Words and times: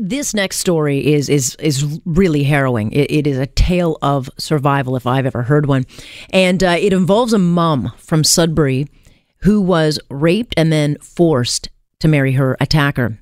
This 0.00 0.32
next 0.32 0.58
story 0.58 1.04
is 1.04 1.28
is 1.28 1.56
is 1.56 2.00
really 2.04 2.44
harrowing. 2.44 2.92
it, 2.92 3.10
it 3.10 3.26
is 3.26 3.36
a 3.36 3.46
tale 3.46 3.98
of 4.00 4.30
survival, 4.38 4.94
if 4.94 5.08
I've 5.08 5.26
ever 5.26 5.42
heard 5.42 5.66
one, 5.66 5.86
and 6.30 6.62
uh, 6.62 6.76
it 6.78 6.92
involves 6.92 7.32
a 7.32 7.38
mom 7.38 7.92
from 7.98 8.22
Sudbury 8.22 8.86
who 9.38 9.60
was 9.60 9.98
raped 10.08 10.54
and 10.56 10.72
then 10.72 10.96
forced 11.00 11.68
to 11.98 12.06
marry 12.06 12.32
her 12.32 12.56
attacker, 12.60 13.18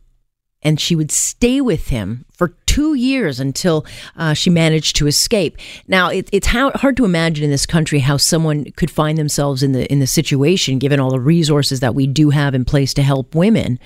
and 0.63 0.79
she 0.79 0.95
would 0.95 1.11
stay 1.11 1.63
with 1.63 1.89
him 1.89 2.27
for 2.31 2.49
two 2.67 2.93
years 2.93 3.41
until 3.41 3.87
uh, 4.17 4.35
she 4.35 4.51
managed 4.51 4.97
to 4.97 5.07
escape. 5.07 5.57
Now, 5.89 6.11
it, 6.11 6.29
it's 6.31 6.49
how, 6.49 6.73
hard 6.73 6.99
to 6.99 7.07
imagine 7.07 7.45
in 7.45 7.51
this 7.51 7.65
country 7.65 8.01
how 8.01 8.19
someone 8.19 8.67
could 8.73 8.91
find 8.91 9.17
themselves 9.17 9.63
in 9.63 9.73
the 9.73 9.91
in 9.91 10.01
the 10.01 10.07
situation, 10.07 10.79
given 10.79 11.01
all 11.01 11.11
the 11.11 11.21
resources 11.21 11.81
that 11.81 11.95
we 11.95 12.07
do 12.07 12.29
have 12.29 12.55
in 12.55 12.67
place 12.67 12.93
to 12.95 13.03
help 13.03 13.35
women, 13.35 13.79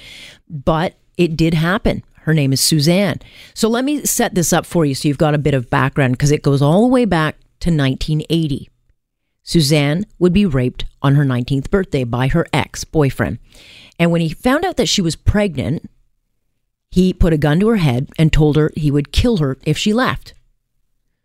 but 0.49 0.95
it 1.17 1.37
did 1.37 1.55
happen. 1.55 2.03
Her 2.31 2.35
name 2.35 2.53
is 2.53 2.61
Suzanne. 2.61 3.19
So 3.55 3.69
let 3.69 3.85
me 3.85 4.05
set 4.05 4.37
this 4.37 4.53
up 4.53 4.65
for 4.65 4.85
you 4.85 4.95
so 4.95 5.09
you've 5.09 5.19
got 5.19 5.35
a 5.35 5.39
bit 5.39 5.53
of 5.53 5.69
background 5.69 6.13
because 6.13 6.31
it 6.31 6.45
goes 6.45 6.63
all 6.63 6.83
the 6.83 6.87
way 6.87 7.05
back 7.05 7.35
to 7.59 7.71
1980. 7.71 8.71
Suzanne 9.43 10.07
would 10.21 10.33
be 10.33 10.47
raped 10.47 10.85
on 11.03 11.17
her 11.17 11.25
19th 11.25 11.71
birthday 11.71 12.05
by 12.05 12.29
her 12.29 12.47
ex 12.53 12.85
boyfriend. 12.85 13.41
And 13.99 14.13
when 14.13 14.21
he 14.21 14.29
found 14.29 14.65
out 14.65 14.77
that 14.77 14.89
she 14.89 15.03
was 15.03 15.17
pregnant, 15.17 15.91
he 16.93 17.13
put 17.13 17.33
a 17.33 17.37
gun 17.37 17.59
to 17.59 17.69
her 17.69 17.79
head 17.79 18.09
and 18.17 18.33
told 18.33 18.55
her 18.55 18.71
he 18.77 18.93
would 18.93 19.11
kill 19.11 19.39
her 19.39 19.59
if 19.67 19.77
she 19.77 19.93
left. 19.93 20.33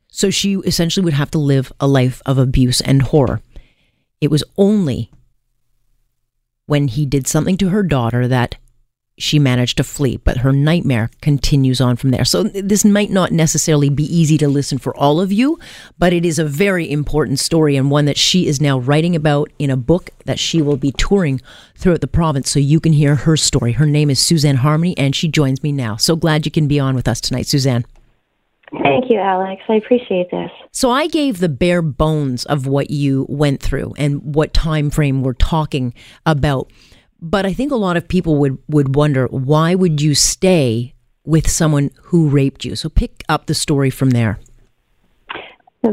So 0.08 0.32
she 0.32 0.56
essentially 0.56 1.04
would 1.04 1.14
have 1.14 1.30
to 1.32 1.38
live 1.38 1.72
a 1.80 1.86
life 1.88 2.24
of 2.26 2.40
abuse 2.40 2.82
and 2.82 3.04
horror. 3.04 3.42
It 4.20 4.32
was 4.32 4.44
only 4.58 5.12
when 6.66 6.88
he 6.88 7.06
did 7.06 7.28
something 7.28 7.58
to 7.58 7.70
her 7.70 7.84
daughter 7.84 8.28
that 8.28 8.56
she 9.18 9.40
managed 9.40 9.78
to 9.78 9.84
flee, 9.84 10.18
but 10.18 10.38
her 10.38 10.52
nightmare 10.52 11.10
continues 11.22 11.80
on 11.80 11.96
from 11.96 12.12
there. 12.12 12.26
So 12.26 12.44
this 12.44 12.84
might 12.84 13.10
not 13.10 13.32
necessarily 13.32 13.90
be 13.90 14.04
easy 14.04 14.38
to 14.40 14.48
listen 14.48 14.78
for 14.78 14.96
all 14.98 15.22
of 15.22 15.32
you, 15.32 15.58
but 15.98 16.12
it 16.12 16.26
is 16.26 16.38
a 16.38 16.46
very 16.46 16.90
important 16.92 17.40
story 17.40 17.78
and 17.78 17.90
one 17.90 18.06
that 18.06 18.18
she 18.18 18.48
is 18.48 18.60
now 18.60 18.78
writing 18.78 19.16
about 19.16 19.52
in 19.58 19.70
a 19.70 19.78
book 19.78 20.10
that 20.26 20.40
she 20.40 20.62
will 20.62 20.78
be 20.78 20.92
touring 20.92 21.42
throughout 21.76 22.02
the 22.02 22.08
province 22.08 22.50
so 22.50 22.60
you 22.60 22.80
can 22.80 22.94
hear 22.94 23.16
her 23.16 23.38
story. 23.38 23.72
Her 23.72 23.86
name 23.86 24.10
is 24.10 24.20
Suzanne 24.20 24.58
Harmony 24.58 24.98
and 24.98 25.16
she 25.16 25.30
joins 25.30 25.64
me 25.64 25.72
now. 25.72 25.96
So 25.96 26.16
glad 26.16 26.46
you 26.46 26.52
can 26.52 26.68
be 26.68 26.80
on 26.80 26.96
with 26.96 27.08
us 27.08 27.22
tonight, 27.22 27.48
Suzanne. 27.48 27.86
Thank 28.82 29.10
you, 29.10 29.20
Alex. 29.20 29.62
I 29.70 29.76
appreciate 29.76 30.30
this. 30.32 30.52
So 30.72 30.92
I 30.92 31.08
gave 31.08 31.40
the 31.40 31.48
bare 31.48 31.82
bones 31.82 32.44
of 32.46 32.68
what 32.68 32.90
you 32.90 33.26
went 33.30 33.62
through 33.62 33.94
and 33.98 34.36
what 34.36 34.54
time 34.54 34.90
frame 34.90 35.24
we're 35.24 35.34
talking 35.34 35.94
about. 36.26 36.70
But 37.22 37.46
I 37.46 37.54
think 37.54 37.72
a 37.72 37.76
lot 37.78 37.98
of 37.98 38.08
people 38.08 38.38
would, 38.38 38.58
would 38.68 38.96
wonder 38.96 39.28
why 39.28 39.76
would 39.76 40.02
you 40.02 40.16
stay 40.16 40.94
with 41.24 41.50
someone 41.50 41.92
who 42.04 42.30
raped 42.30 42.66
you? 42.66 42.76
So 42.76 42.90
pick 42.90 43.24
up 43.30 43.46
the 43.46 43.54
story 43.54 43.90
from 43.90 44.12
there. 44.12 44.40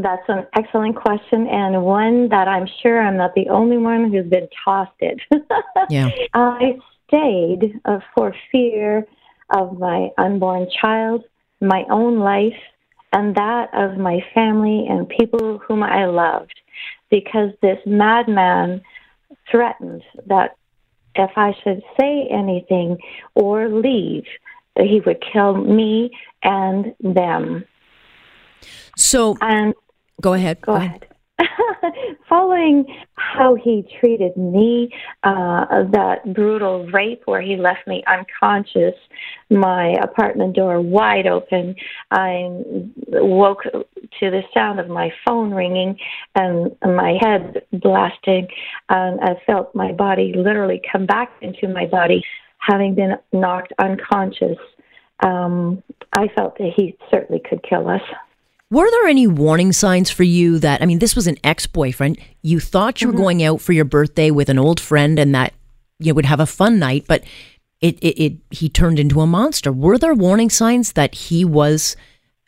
That's 0.01 0.23
an 0.29 0.47
excellent 0.57 0.97
question, 0.97 1.47
and 1.49 1.83
one 1.83 2.31
that 2.31 2.49
I'm 2.49 2.67
sure 2.83 3.03
I'm 3.03 3.19
not 3.19 3.35
the 3.35 3.51
only 3.51 3.77
one 3.77 4.11
who's 4.11 4.27
been 4.27 4.49
tossed 4.65 4.91
it. 5.01 5.21
yeah. 5.91 6.09
I 6.33 6.79
stayed 7.07 7.79
uh, 7.85 7.99
for 8.15 8.35
fear 8.51 9.07
of 9.55 9.79
my 9.79 10.09
unborn 10.17 10.67
child, 10.81 11.25
my 11.61 11.85
own 11.91 12.21
life, 12.21 12.57
and 13.13 13.35
that 13.37 13.69
of 13.75 13.99
my 13.99 14.25
family 14.33 14.87
and 14.89 15.07
people 15.09 15.59
whom 15.59 15.83
I 15.83 16.07
loved, 16.07 16.55
because 17.11 17.51
this 17.61 17.79
madman 17.85 18.81
threatened 19.51 20.03
that 20.27 20.57
if 21.15 21.31
I 21.37 21.55
should 21.63 21.83
say 21.99 22.29
anything 22.31 22.99
or 23.35 23.69
leave, 23.69 24.25
he 24.77 25.01
would 25.05 25.23
kill 25.33 25.55
me 25.55 26.11
and 26.43 26.95
them. 27.01 27.65
So, 28.97 29.37
and 29.41 29.75
go 30.21 30.35
ahead. 30.35 30.61
Go, 30.61 30.73
go 30.73 30.77
ahead. 30.79 30.89
ahead. 30.89 31.12
Following 32.29 32.87
how 33.15 33.55
he 33.55 33.87
treated 34.01 34.37
me, 34.37 34.91
uh, 35.23 35.85
that 35.93 36.35
brutal 36.35 36.87
rape 36.87 37.23
where 37.27 37.41
he 37.41 37.57
left 37.57 37.87
me 37.87 38.03
unconscious, 38.07 38.95
my 39.51 39.95
apartment 40.03 40.57
door 40.57 40.81
wide 40.81 41.27
open, 41.27 41.75
I 42.11 42.49
woke 43.09 43.63
to 43.65 44.31
the 44.31 44.43
sound 44.55 44.81
of 44.81 44.89
my 44.89 45.13
phone 45.27 45.53
ringing 45.53 45.99
and 46.35 46.77
my 46.83 47.19
head 47.21 47.63
blasting, 47.73 48.49
and 48.89 49.21
I 49.21 49.35
felt 49.47 49.75
my 49.75 49.93
body 49.93 50.33
literally 50.37 50.81
come 50.91 51.07
back 51.07 51.31
into 51.41 51.69
my 51.69 51.87
body, 51.87 52.23
having 52.59 52.95
been 52.95 53.17
knocked 53.33 53.73
unconscious. 53.79 54.59
Um, 55.25 55.83
I 56.13 56.29
felt 56.37 56.59
that 56.59 56.73
he 56.77 56.97
certainly 57.11 57.41
could 57.49 57.63
kill 57.63 57.89
us. 57.89 58.03
Were 58.73 58.91
there 58.91 59.07
any 59.07 59.27
warning 59.27 59.71
signs 59.73 60.11
for 60.11 60.23
you 60.23 60.59
that, 60.61 60.81
I 60.81 60.87
mean, 60.87 60.99
this 60.99 61.15
was 61.15 61.27
an 61.27 61.37
ex 61.45 61.67
boyfriend. 61.67 62.19
You 62.41 62.59
thought 62.59 63.03
you 63.03 63.09
were 63.09 63.13
mm-hmm. 63.13 63.23
going 63.23 63.43
out 63.43 63.61
for 63.61 63.75
your 63.75 63.85
birthday 63.85 64.31
with 64.31 64.49
an 64.49 64.59
old 64.59 64.81
friend 64.81 65.19
and 65.19 65.35
that 65.35 65.53
you 65.99 66.15
would 66.15 66.25
have 66.25 66.41
a 66.41 66.47
fun 66.47 66.79
night, 66.79 67.05
but 67.07 67.23
it, 67.83 67.99
it, 68.01 68.19
it 68.19 68.33
he 68.49 68.71
turned 68.71 68.99
into 68.99 69.21
a 69.21 69.27
monster. 69.27 69.71
Were 69.71 69.99
there 69.99 70.15
warning 70.15 70.49
signs 70.49 70.95
that 70.95 71.15
he 71.15 71.45
was 71.45 71.97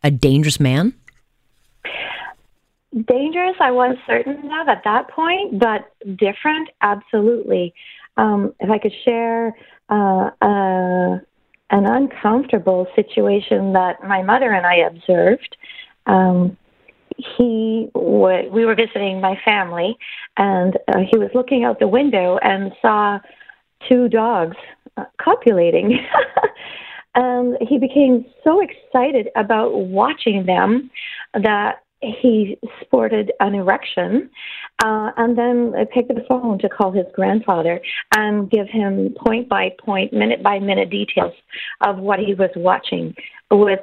a 0.02 0.10
dangerous 0.10 0.58
man? 0.58 0.94
Dangerous, 3.06 3.56
I 3.60 3.70
was 3.70 3.94
certain 4.06 4.50
of 4.50 4.68
at 4.68 4.80
that 4.84 5.10
point, 5.10 5.58
but 5.58 5.92
different, 6.16 6.70
absolutely. 6.80 7.74
Um, 8.16 8.54
if 8.60 8.70
I 8.70 8.78
could 8.78 8.94
share 9.04 9.54
uh, 9.90 10.30
uh, 10.40 11.18
an 11.68 11.84
uncomfortable 11.84 12.86
situation 12.96 13.74
that 13.74 14.02
my 14.02 14.22
mother 14.22 14.52
and 14.52 14.64
I 14.64 14.76
observed 14.76 15.54
um, 16.06 16.56
he 17.16 17.88
w- 17.94 18.50
we 18.50 18.64
were 18.64 18.74
visiting 18.74 19.20
my 19.20 19.38
family, 19.44 19.96
and 20.36 20.76
uh, 20.88 21.00
he 21.10 21.18
was 21.18 21.30
looking 21.34 21.64
out 21.64 21.78
the 21.78 21.88
window 21.88 22.38
and 22.42 22.72
saw 22.82 23.18
two 23.88 24.08
dogs 24.08 24.56
uh, 24.96 25.04
copulating. 25.20 25.98
and 27.14 27.56
he 27.60 27.78
became 27.78 28.24
so 28.42 28.60
excited 28.60 29.28
about 29.36 29.74
watching 29.74 30.46
them 30.46 30.90
that 31.34 31.82
he 32.00 32.58
sported 32.80 33.32
an 33.40 33.54
erection 33.54 34.30
uh, 34.84 35.10
and 35.16 35.38
then 35.38 35.72
picked 35.92 36.10
up 36.10 36.16
the 36.16 36.24
phone 36.28 36.58
to 36.58 36.68
call 36.68 36.92
his 36.92 37.06
grandfather 37.14 37.80
and 38.16 38.50
give 38.50 38.68
him 38.68 39.14
point 39.24 39.48
by 39.48 39.70
point, 39.78 40.12
minute 40.12 40.42
by 40.42 40.58
minute 40.58 40.90
details 40.90 41.32
of 41.80 41.98
what 41.98 42.18
he 42.18 42.34
was 42.34 42.50
watching 42.56 43.14
with 43.50 43.80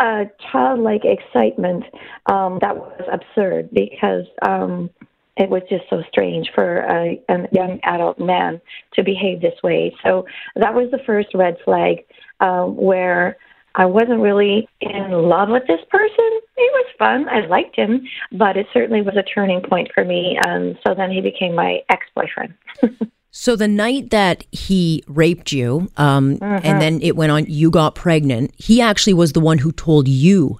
a 0.00 0.24
childlike 0.50 1.04
excitement 1.04 1.84
um, 2.26 2.58
that 2.60 2.76
was 2.76 3.02
absurd 3.12 3.68
because 3.72 4.24
um, 4.42 4.90
it 5.36 5.48
was 5.48 5.62
just 5.68 5.84
so 5.88 6.02
strange 6.08 6.50
for 6.54 6.78
a, 6.78 7.22
a 7.28 7.48
young 7.52 7.78
adult 7.84 8.18
man 8.18 8.60
to 8.94 9.02
behave 9.02 9.40
this 9.40 9.62
way. 9.62 9.94
So 10.02 10.26
that 10.56 10.74
was 10.74 10.90
the 10.90 11.00
first 11.06 11.28
red 11.34 11.56
flag 11.64 12.04
uh, 12.40 12.64
where 12.64 13.36
I 13.74 13.86
wasn't 13.86 14.20
really 14.20 14.68
in 14.80 15.12
love 15.12 15.48
with 15.48 15.62
this 15.68 15.80
person. 15.90 16.30
It 16.56 16.72
was 16.72 16.86
fun. 16.98 17.28
I 17.28 17.46
liked 17.46 17.76
him, 17.76 18.02
but 18.32 18.56
it 18.56 18.66
certainly 18.72 19.02
was 19.02 19.16
a 19.16 19.22
turning 19.22 19.62
point 19.62 19.90
for 19.94 20.04
me. 20.04 20.38
And 20.44 20.76
so 20.84 20.94
then 20.94 21.10
he 21.10 21.20
became 21.20 21.54
my 21.54 21.80
ex 21.88 22.06
boyfriend. 22.14 22.54
So 23.32 23.54
the 23.54 23.68
night 23.68 24.10
that 24.10 24.44
he 24.50 25.04
raped 25.06 25.52
you, 25.52 25.88
um, 25.96 26.38
and 26.42 26.42
uh-huh. 26.42 26.78
then 26.78 27.00
it 27.00 27.14
went 27.14 27.30
on, 27.30 27.46
you 27.46 27.70
got 27.70 27.94
pregnant. 27.94 28.52
He 28.56 28.80
actually 28.80 29.14
was 29.14 29.32
the 29.32 29.40
one 29.40 29.58
who 29.58 29.70
told 29.70 30.08
you 30.08 30.58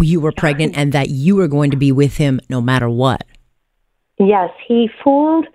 you 0.00 0.20
were 0.20 0.32
pregnant 0.32 0.76
and 0.76 0.92
that 0.92 1.10
you 1.10 1.36
were 1.36 1.48
going 1.48 1.70
to 1.70 1.76
be 1.76 1.92
with 1.92 2.16
him 2.16 2.40
no 2.48 2.60
matter 2.60 2.88
what. 2.88 3.24
Yes, 4.18 4.50
he 4.66 4.88
fooled 5.02 5.46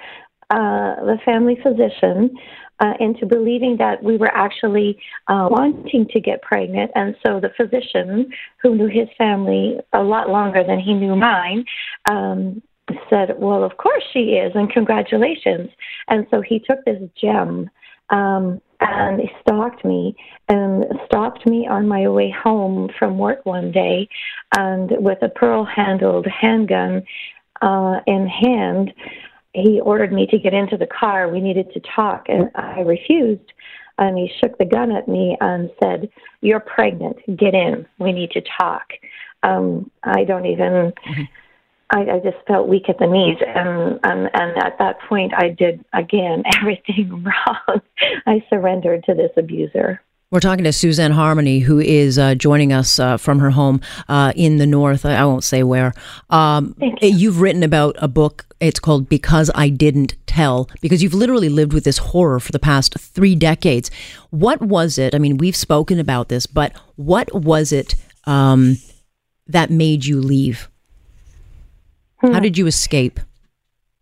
uh, 0.49 0.95
the 1.05 1.17
family 1.25 1.57
physician 1.61 2.35
uh, 2.79 2.93
into 2.99 3.25
believing 3.25 3.77
that 3.77 4.03
we 4.03 4.17
were 4.17 4.33
actually 4.33 4.97
uh, 5.27 5.47
wanting 5.49 6.07
to 6.11 6.19
get 6.19 6.41
pregnant. 6.41 6.91
And 6.95 7.15
so 7.25 7.39
the 7.39 7.51
physician, 7.55 8.31
who 8.61 8.75
knew 8.75 8.87
his 8.87 9.07
family 9.17 9.77
a 9.93 10.01
lot 10.01 10.29
longer 10.29 10.63
than 10.63 10.79
he 10.79 10.93
knew 10.93 11.15
mine, 11.15 11.65
um, 12.09 12.61
said, 13.09 13.35
Well, 13.37 13.63
of 13.63 13.77
course 13.77 14.03
she 14.13 14.33
is, 14.33 14.51
and 14.55 14.71
congratulations. 14.71 15.69
And 16.07 16.27
so 16.31 16.41
he 16.41 16.59
took 16.59 16.83
this 16.85 17.01
gem 17.19 17.69
um, 18.09 18.61
and 18.79 19.19
he 19.19 19.29
stalked 19.41 19.83
me 19.83 20.15
and 20.47 20.85
stopped 21.05 21.45
me 21.45 21.67
on 21.67 21.87
my 21.87 22.07
way 22.07 22.31
home 22.31 22.89
from 22.97 23.17
work 23.17 23.45
one 23.45 23.71
day 23.71 24.07
and 24.57 24.91
with 24.97 25.21
a 25.21 25.29
pearl 25.29 25.65
handled 25.65 26.25
handgun 26.27 27.03
uh, 27.61 27.99
in 28.07 28.27
hand 28.27 28.93
he 29.53 29.81
ordered 29.81 30.13
me 30.13 30.27
to 30.27 30.37
get 30.37 30.53
into 30.53 30.77
the 30.77 30.87
car 30.87 31.27
we 31.27 31.41
needed 31.41 31.71
to 31.73 31.81
talk 31.95 32.25
and 32.29 32.49
i 32.55 32.79
refused 32.81 33.51
and 33.97 34.17
he 34.17 34.31
shook 34.39 34.57
the 34.57 34.65
gun 34.65 34.91
at 34.91 35.07
me 35.07 35.35
and 35.41 35.69
said 35.83 36.09
you're 36.41 36.59
pregnant 36.59 37.17
get 37.35 37.53
in 37.53 37.85
we 37.97 38.11
need 38.11 38.31
to 38.31 38.41
talk 38.59 38.93
um, 39.43 39.89
i 40.03 40.23
don't 40.23 40.45
even 40.45 40.71
mm-hmm. 40.71 41.21
I, 41.91 42.01
I 42.01 42.19
just 42.19 42.37
felt 42.47 42.67
weak 42.67 42.87
at 42.87 42.99
the 42.99 43.07
knees, 43.07 43.37
and, 43.45 43.99
and 44.03 44.29
and 44.33 44.57
at 44.63 44.77
that 44.77 44.99
point, 45.07 45.33
I 45.35 45.49
did 45.49 45.83
again 45.93 46.43
everything 46.59 47.23
wrong. 47.23 47.81
I 48.25 48.43
surrendered 48.49 49.03
to 49.05 49.13
this 49.13 49.31
abuser. 49.37 50.01
We're 50.31 50.41
talking 50.41 50.65
to 50.65 50.73
Suzanne 50.73 51.13
Harmony, 51.13 51.57
who 51.57 51.79
is 51.79 52.19
uh, 52.19 52.35
joining 52.35 52.71
us 52.71 52.99
uh, 52.99 53.17
from 53.17 53.39
her 53.39 53.49
home 53.49 53.81
uh, 54.07 54.31
in 54.35 54.57
the 54.57 54.67
north. 54.67 55.03
I 55.03 55.25
won't 55.25 55.43
say 55.43 55.63
where. 55.63 55.91
Um, 56.29 56.75
you. 56.79 56.95
You've 57.01 57.41
written 57.41 57.63
about 57.63 57.95
a 57.97 58.07
book. 58.07 58.45
It's 58.59 58.79
called 58.79 59.09
Because 59.09 59.49
I 59.55 59.69
Didn't 59.69 60.13
Tell, 60.27 60.69
because 60.81 61.01
you've 61.01 61.15
literally 61.15 61.49
lived 61.49 61.73
with 61.73 61.83
this 61.83 61.97
horror 61.97 62.39
for 62.39 62.51
the 62.51 62.59
past 62.59 62.99
three 62.99 63.33
decades. 63.33 63.89
What 64.29 64.61
was 64.61 64.99
it? 64.99 65.15
I 65.15 65.17
mean, 65.17 65.37
we've 65.37 65.55
spoken 65.55 65.99
about 65.99 66.29
this, 66.29 66.45
but 66.45 66.73
what 66.95 67.33
was 67.33 67.71
it 67.71 67.95
um, 68.25 68.77
that 69.47 69.71
made 69.71 70.05
you 70.05 70.21
leave? 70.21 70.69
Hmm. 72.21 72.33
How 72.33 72.39
did 72.39 72.57
you 72.57 72.67
escape? 72.67 73.19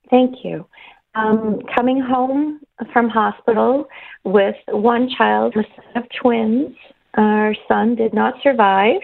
Thank 0.09 0.43
you. 0.43 0.67
Um, 1.15 1.61
coming 1.75 1.99
home 1.99 2.59
from 2.93 3.09
hospital 3.09 3.87
with 4.23 4.55
one 4.67 5.09
child, 5.09 5.55
a 5.55 5.63
son 5.63 6.03
of 6.03 6.03
twins. 6.21 6.75
Our 7.15 7.55
son 7.67 7.95
did 7.95 8.13
not 8.13 8.35
survive, 8.43 9.01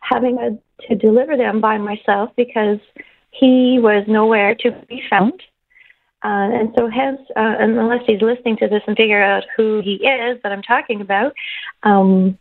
having 0.00 0.38
a, 0.38 0.58
to 0.88 0.94
deliver 0.94 1.36
them 1.36 1.60
by 1.60 1.76
myself 1.76 2.30
because 2.36 2.78
he 3.30 3.78
was 3.80 4.04
nowhere 4.08 4.54
to 4.56 4.70
be 4.88 5.02
found. 5.10 5.42
Uh, 6.22 6.52
and 6.52 6.74
so, 6.76 6.88
hence, 6.88 7.20
uh, 7.36 7.56
unless 7.58 8.02
he's 8.06 8.20
listening 8.20 8.56
to 8.58 8.68
this 8.68 8.82
and 8.86 8.96
figure 8.96 9.22
out 9.22 9.44
who 9.56 9.80
he 9.82 9.94
is 9.94 10.38
that 10.42 10.52
I'm 10.52 10.62
talking 10.62 11.00
about, 11.00 11.32
um, 11.82 12.38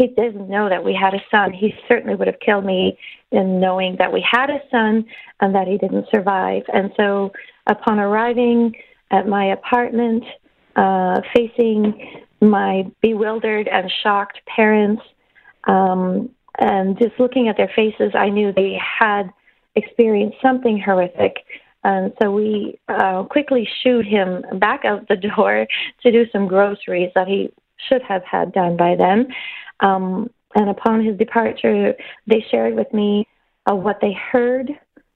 he 0.00 0.06
didn't 0.06 0.48
know 0.48 0.70
that 0.70 0.82
we 0.82 0.94
had 0.94 1.12
a 1.12 1.22
son. 1.30 1.52
He 1.52 1.74
certainly 1.86 2.14
would 2.14 2.26
have 2.26 2.40
killed 2.40 2.64
me 2.64 2.98
in 3.32 3.60
knowing 3.60 3.96
that 3.98 4.10
we 4.10 4.24
had 4.28 4.48
a 4.48 4.60
son 4.70 5.04
and 5.40 5.54
that 5.54 5.68
he 5.68 5.76
didn't 5.76 6.06
survive. 6.10 6.62
And 6.72 6.90
so, 6.96 7.32
upon 7.66 7.98
arriving 7.98 8.74
at 9.10 9.28
my 9.28 9.52
apartment, 9.52 10.24
uh, 10.74 11.20
facing 11.34 12.22
my 12.40 12.90
bewildered 13.02 13.68
and 13.68 13.92
shocked 14.02 14.40
parents, 14.46 15.02
um, 15.64 16.30
and 16.58 16.98
just 16.98 17.20
looking 17.20 17.48
at 17.48 17.58
their 17.58 17.70
faces, 17.76 18.12
I 18.14 18.30
knew 18.30 18.52
they 18.52 18.78
had 18.80 19.30
experienced 19.74 20.38
something 20.40 20.80
horrific. 20.80 21.44
And 21.84 22.12
so 22.22 22.30
we 22.30 22.78
uh, 22.88 23.24
quickly 23.24 23.68
shooed 23.82 24.06
him 24.06 24.44
back 24.58 24.86
out 24.86 25.08
the 25.08 25.16
door 25.36 25.66
to 26.02 26.10
do 26.10 26.24
some 26.32 26.46
groceries 26.46 27.10
that 27.14 27.28
he 27.28 27.52
should 27.88 28.02
have 28.02 28.22
had 28.24 28.52
done 28.52 28.78
by 28.78 28.96
then. 28.96 29.28
Um, 29.80 30.30
and 30.54 30.68
upon 30.68 31.04
his 31.04 31.16
departure, 31.16 31.94
they 32.26 32.44
shared 32.50 32.74
with 32.74 32.92
me 32.92 33.26
uh, 33.70 33.74
what 33.74 33.98
they 34.00 34.12
heard 34.12 34.70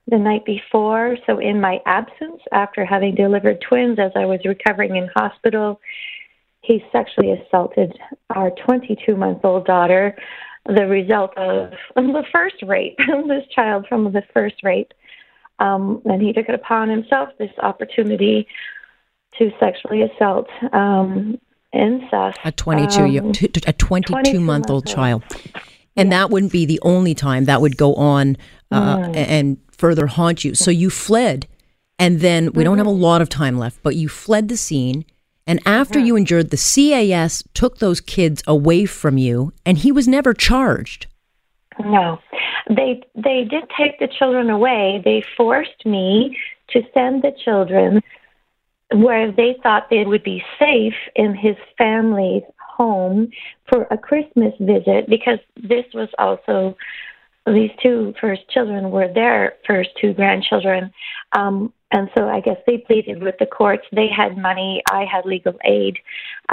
the 0.07 0.19
night 0.19 0.45
before. 0.45 1.17
So, 1.27 1.39
in 1.39 1.61
my 1.61 1.81
absence, 1.87 2.41
after 2.53 2.85
having 2.85 3.15
delivered 3.15 3.61
twins 3.61 3.99
as 3.99 4.13
I 4.15 4.27
was 4.27 4.41
recovering 4.45 4.97
in 4.97 5.09
hospital, 5.15 5.81
he 6.61 6.85
sexually 6.93 7.33
assaulted 7.33 7.99
our 8.31 8.51
22 8.65 9.17
month 9.17 9.45
old 9.45 9.67
daughter, 9.67 10.17
the 10.67 10.87
result 10.87 11.37
of 11.37 11.73
the 11.95 12.25
first 12.33 12.63
rape, 12.63 12.97
this 13.29 13.47
child 13.55 13.87
from 13.89 14.13
the 14.13 14.23
first 14.33 14.63
rape. 14.63 14.93
Um, 15.59 16.03
and 16.05 16.21
he 16.21 16.33
took 16.33 16.49
it 16.49 16.55
upon 16.55 16.89
himself 16.89 17.31
this 17.39 17.51
opportunity 17.63 18.47
to 19.39 19.53
sexually 19.61 20.03
assault 20.03 20.49
um, 20.73 21.39
incest. 21.75 22.39
A 22.45 22.53
22 22.53 23.01
um, 23.01 23.11
year, 23.11 23.23
a 23.67 23.73
22 23.73 24.41
month 24.41 24.71
old 24.71 24.87
child. 24.87 25.23
And 25.97 26.11
that 26.13 26.31
wouldn't 26.31 26.53
be 26.53 26.67
the 26.67 26.81
only 26.83 27.15
time 27.15 27.45
that 27.45 27.61
would 27.61 27.77
go 27.77 27.95
on 27.95 28.37
uh, 28.71 28.99
mm. 28.99 29.17
and 29.17 29.59
further 29.71 30.07
haunt 30.07 30.45
you. 30.45 30.55
So 30.55 30.71
you 30.71 30.91
fled, 30.91 31.47
and 31.99 32.21
then 32.21 32.53
we 32.53 32.65
don't 32.65 32.79
have 32.79 32.87
a 32.87 32.91
mm-hmm. 32.91 33.03
lot 33.03 33.23
of 33.23 33.29
time 33.29 33.59
left, 33.59 33.83
but 33.83 33.97
you 33.97 34.09
fled 34.09 34.49
the 34.49 34.57
scene. 34.57 35.05
And 35.47 35.61
after 35.67 35.99
mm-hmm. 35.99 36.07
you 36.07 36.17
endured, 36.17 36.51
the 36.51 36.57
CAS 36.57 37.45
took 37.55 37.79
those 37.79 38.01
kids 38.01 38.43
away 38.47 38.87
from 38.87 39.19
you, 39.19 39.53
and 39.65 39.79
he 39.79 39.93
was 39.93 40.09
never 40.09 40.35
charged. 40.35 41.07
No, 41.79 42.19
they 42.69 43.03
they 43.15 43.45
did 43.45 43.65
take 43.77 43.99
the 43.99 44.09
children 44.09 44.49
away. 44.49 45.03
They 45.05 45.23
forced 45.37 45.85
me 45.85 46.37
to 46.71 46.83
send 46.95 47.23
the 47.23 47.33
children 47.45 48.01
where 48.95 49.33
they 49.33 49.57
thought 49.63 49.89
they 49.91 50.05
would 50.05 50.23
be 50.23 50.43
safe 50.59 50.95
in 51.17 51.35
his 51.35 51.57
family's 51.77 52.43
home 52.59 53.31
for 53.69 53.87
a 53.91 53.99
Christmas 53.99 54.53
visit 54.61 55.09
because 55.09 55.39
this 55.57 55.85
was 55.95 56.09
also 56.19 56.77
these 57.47 57.71
two 57.83 58.15
first 58.21 58.49
children 58.49 58.91
were 58.91 59.13
their 59.13 59.55
first 59.67 59.91
two 60.01 60.15
grandchildren. 60.15 60.91
Um, 61.33 61.73
and 61.93 62.09
so 62.17 62.29
I 62.29 62.41
guess 62.41 62.57
they 62.67 62.79
pleaded 62.79 63.23
with 63.23 63.37
the 63.39 63.47
courts. 63.47 63.87
They 63.93 64.09
had 64.09 64.39
money, 64.39 64.83
I 64.91 65.05
had 65.05 65.27
legal 65.27 65.55
aid. 65.65 65.99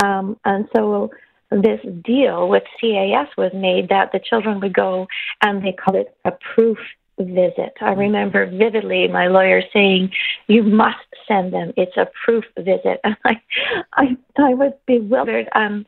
Um, 0.03 0.37
and 0.43 0.67
so 0.75 1.09
this 1.49 1.79
deal 2.03 2.47
with 2.47 2.63
CAS 2.79 3.27
was 3.37 3.51
made 3.53 3.89
that 3.89 4.11
the 4.11 4.19
children 4.19 4.59
would 4.59 4.73
go 4.73 5.07
and 5.41 5.63
they 5.63 5.73
called 5.73 5.97
it 5.97 6.15
a 6.25 6.31
proof 6.53 6.77
visit. 7.25 7.73
I 7.81 7.93
remember 7.93 8.45
vividly 8.45 9.07
my 9.07 9.27
lawyer 9.27 9.61
saying, 9.73 10.11
"You 10.47 10.63
must 10.63 10.97
send 11.27 11.53
them. 11.53 11.73
It's 11.77 11.97
a 11.97 12.07
proof 12.23 12.45
visit." 12.57 12.99
And 13.03 13.17
I, 13.25 13.41
I, 13.93 14.17
I 14.37 14.53
was 14.53 14.73
bewildered. 14.85 15.49
Um, 15.53 15.85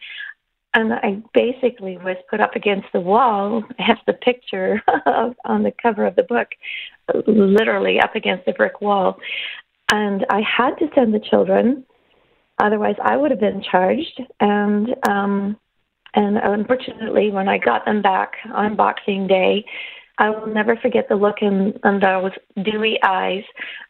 and 0.74 0.94
I 0.94 1.21
basically 1.33 1.97
was 1.97 2.18
put 2.30 2.41
up 2.41 2.56
against 2.56 2.88
the 2.94 3.00
wall. 3.00 3.63
I 3.80 3.83
have 3.83 4.00
the 4.07 4.13
picture 4.13 4.81
of, 5.06 5.35
on 5.45 5.63
the 5.63 5.74
cover 5.81 6.06
of 6.06 6.15
the 6.15 6.24
book, 6.24 6.50
literally 7.27 8.00
up 8.00 8.15
against 8.15 8.45
the 8.45 8.53
brick 8.53 8.81
wall. 8.81 9.19
And 9.91 10.25
I 10.30 10.41
had 10.41 10.75
to 10.75 10.88
send 10.95 11.13
the 11.13 11.19
children, 11.19 11.85
otherwise 12.59 12.95
I 13.03 13.18
would 13.18 13.31
have 13.31 13.39
been 13.39 13.62
charged. 13.62 14.21
And 14.39 14.95
um, 15.07 15.57
and 16.15 16.38
unfortunately, 16.38 17.31
when 17.31 17.47
I 17.47 17.57
got 17.57 17.85
them 17.85 18.01
back 18.01 18.33
on 18.53 18.75
Boxing 18.75 19.25
Day, 19.27 19.65
I 20.19 20.29
will 20.29 20.47
never 20.47 20.75
forget 20.75 21.09
the 21.09 21.15
look 21.15 21.37
in, 21.41 21.79
in 21.83 21.99
those 21.99 22.31
dewy 22.63 22.99
eyes, 23.03 23.43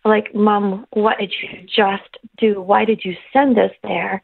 like, 0.05 0.33
Mom, 0.33 0.85
what 0.91 1.17
did 1.19 1.33
you 1.41 1.65
just 1.67 2.17
do? 2.37 2.61
Why 2.61 2.85
did 2.85 3.01
you 3.03 3.15
send 3.33 3.59
us 3.59 3.71
there? 3.83 4.23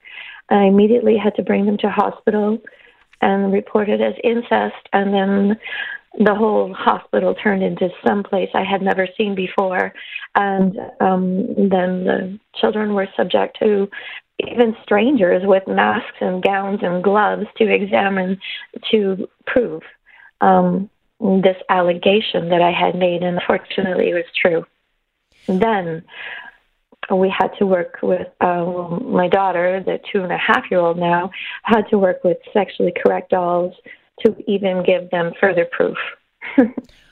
I 0.50 0.64
immediately 0.64 1.18
had 1.18 1.36
to 1.36 1.44
bring 1.44 1.66
them 1.66 1.78
to 1.80 1.90
hospital 1.90 2.60
and 3.22 3.52
report 3.52 3.90
it 3.90 4.02
as 4.02 4.14
incest, 4.24 4.88
and 4.94 5.14
then 5.14 5.60
the 6.18 6.34
whole 6.34 6.74
hospital 6.74 7.36
turned 7.36 7.64
into 7.64 7.90
some 8.06 8.24
place 8.24 8.50
I 8.54 8.64
had 8.64 8.82
never 8.82 9.08
seen 9.18 9.36
before. 9.36 9.94
And 10.36 10.78
um, 11.02 11.48
then 11.56 12.06
the 12.06 12.40
children 12.56 12.94
were 12.94 13.08
subject 13.16 13.58
to 13.60 13.90
even 14.40 14.76
strangers 14.84 15.44
with 15.46 15.68
masks 15.68 16.18
and 16.22 16.42
gowns 16.42 16.80
and 16.82 17.04
gloves 17.04 17.46
to 17.58 17.72
examine 17.72 18.40
to 18.92 19.28
prove 19.46 19.84
um, 20.42 20.90
this 21.20 21.58
allegation 21.70 22.50
that 22.50 22.62
I 22.62 22.72
had 22.72 22.96
made, 22.96 23.24
and 23.24 23.38
unfortunately, 23.38 24.10
it 24.10 24.14
was 24.14 24.26
true. 24.40 24.66
then 25.48 26.04
we 27.12 27.30
had 27.30 27.50
to 27.58 27.66
work 27.66 27.98
with 28.04 28.28
um, 28.42 29.12
my 29.12 29.28
daughter, 29.28 29.82
the 29.84 30.00
two 30.12 30.22
and 30.22 30.32
a 30.32 30.38
half 30.38 30.70
year 30.70 30.80
old 30.80 30.98
now, 30.98 31.32
had 31.64 31.88
to 31.90 31.98
work 31.98 32.24
with 32.24 32.38
sexually 32.54 32.94
correct 33.04 33.32
dolls 33.32 33.74
to 34.26 34.36
even 34.48 34.84
give 34.84 35.10
them 35.10 35.34
further 35.40 35.66
proof. 35.72 35.98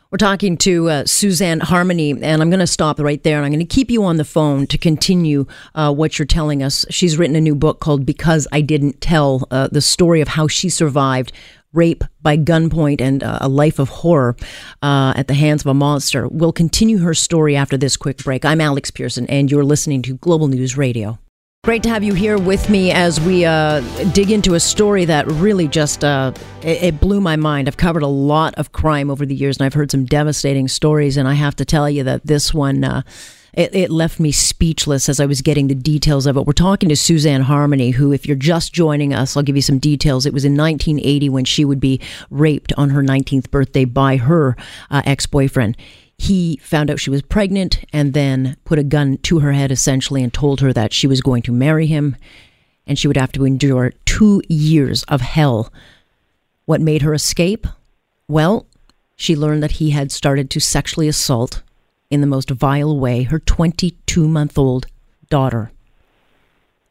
We're 0.10 0.18
talking 0.18 0.56
to 0.60 0.90
uh, 0.90 1.06
Suzanne 1.06 1.60
Harmony, 1.60 2.12
and 2.12 2.42
I'm 2.42 2.50
going 2.50 2.62
to 2.62 2.68
stop 2.68 2.98
right 2.98 3.22
there. 3.24 3.38
And 3.38 3.46
I'm 3.46 3.52
going 3.52 3.60
to 3.60 3.76
keep 3.76 3.92
you 3.92 4.06
on 4.06 4.16
the 4.16 4.24
phone 4.24 4.66
to 4.68 4.78
continue 4.78 5.48
uh, 5.76 5.94
what 5.94 6.18
you're 6.18 6.26
telling 6.26 6.64
us. 6.64 6.86
She's 6.90 7.18
written 7.18 7.36
a 7.36 7.42
new 7.42 7.56
book 7.56 7.82
called 7.82 8.06
Because 8.06 8.48
I 8.54 8.62
Didn't 8.62 9.02
Tell 9.02 9.46
uh, 9.52 9.68
the 9.70 9.82
story 9.82 10.22
of 10.22 10.30
how 10.30 10.48
she 10.48 10.70
survived 10.70 11.34
rape 11.78 12.04
by 12.22 12.36
gunpoint 12.36 13.00
and 13.00 13.24
uh, 13.24 13.38
a 13.40 13.48
life 13.48 13.80
of 13.80 13.88
horror 13.88 14.36
uh, 14.82 15.14
at 15.16 15.28
the 15.28 15.34
hands 15.34 15.62
of 15.62 15.68
a 15.68 15.74
monster. 15.74 16.28
We'll 16.28 16.52
continue 16.52 16.98
her 16.98 17.14
story 17.14 17.56
after 17.56 17.78
this 17.78 17.96
quick 17.96 18.18
break. 18.18 18.44
I'm 18.44 18.60
Alex 18.60 18.92
Pearson, 18.92 19.28
and 19.28 19.50
you're 19.50 19.64
listening 19.64 20.02
to 20.02 20.18
Global 20.18 20.48
News 20.48 20.76
Radio. 20.76 21.20
Great 21.64 21.84
to 21.84 21.90
have 21.90 22.02
you 22.02 22.14
here 22.14 22.38
with 22.38 22.70
me 22.70 22.92
as 22.92 23.20
we 23.20 23.44
uh, 23.44 23.82
dig 24.14 24.32
into 24.32 24.54
a 24.54 24.60
story 24.60 25.04
that 25.04 25.28
really 25.28 25.68
just 25.68 26.02
uh, 26.02 26.32
it, 26.62 26.82
it, 26.82 27.00
blew 27.02 27.20
my 27.20 27.36
mind. 27.36 27.68
I've 27.68 27.76
covered 27.76 28.04
a 28.04 28.08
lot 28.08 28.56
of 28.56 28.72
crime 28.72 29.12
over 29.12 29.26
the 29.26 29.36
years, 29.36 29.58
and 29.58 29.66
I've 29.66 29.74
heard 29.74 29.92
some 29.92 30.06
devastating 30.06 30.70
stories. 30.70 31.18
And 31.18 31.28
I 31.28 31.34
have 31.34 31.58
to 31.58 31.66
tell 31.66 31.90
you 31.90 32.06
that 32.06 32.26
this 32.26 32.54
one 32.54 32.86
uh, 32.86 33.02
it, 33.52 33.76
it, 33.76 33.90
left 33.90 34.20
me 34.20 34.32
speechless 34.32 35.10
as 35.10 35.20
I 35.20 35.26
was 35.26 35.42
getting 35.42 35.68
the 35.68 35.76
details 35.76 36.26
of 36.26 36.38
it. 36.38 36.46
We're 36.46 36.54
talking 36.54 36.88
to 36.88 36.96
Suzanne 36.96 37.42
Harmony, 37.42 37.90
who, 37.90 38.14
if 38.14 38.26
you're 38.26 38.38
just 38.38 38.72
joining 38.72 39.14
us, 39.14 39.36
I'll 39.36 39.44
give 39.44 39.56
you 39.58 39.62
some 39.62 39.80
details. 39.80 40.26
It 40.26 40.34
was 40.34 40.46
in 40.46 40.56
1980 40.56 41.28
when 41.30 41.44
she 41.44 41.66
would 41.66 41.82
be 41.82 42.00
raped 42.30 42.72
on 42.78 42.92
her 42.92 43.02
19th 43.04 43.52
birthday 43.52 43.84
by 43.84 44.18
her 44.18 44.56
uh, 44.90 45.02
ex 45.06 45.26
boyfriend. 45.26 45.76
He 46.18 46.58
found 46.58 46.90
out 46.90 47.00
she 47.00 47.10
was 47.10 47.22
pregnant 47.22 47.86
and 47.94 48.14
then 48.14 48.58
put 48.66 48.80
a 48.80 48.84
gun 48.84 49.18
to 49.20 49.40
her 49.40 49.52
head 49.52 49.72
essentially 49.72 50.24
and 50.24 50.34
told 50.34 50.62
her 50.62 50.74
that 50.74 50.94
she 50.94 51.08
was 51.08 51.22
going 51.22 51.44
to 51.44 51.52
marry 51.52 51.86
him 51.86 52.16
and 52.88 52.98
she 52.98 53.08
would 53.08 53.18
have 53.18 53.32
to 53.34 53.46
endure 53.46 53.94
two 54.06 54.42
years 54.48 55.04
of 55.04 55.22
hell. 55.22 55.72
What 56.66 56.82
made 56.82 57.02
her 57.02 57.14
escape? 57.14 57.68
Well, 58.28 58.66
she 59.16 59.36
learned 59.36 59.62
that 59.64 59.74
he 59.74 59.92
had 59.92 60.12
started 60.12 60.50
to 60.52 60.60
sexually 60.60 61.08
assault 61.08 61.62
in 62.10 62.22
the 62.22 62.28
most 62.28 62.50
vile 62.50 62.98
way 62.98 63.24
her 63.24 63.40
22 63.40 64.28
month 64.28 64.58
old 64.58 64.88
daughter. 65.30 65.72